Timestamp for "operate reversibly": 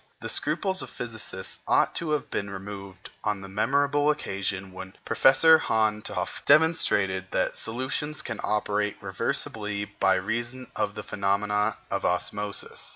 8.43-9.87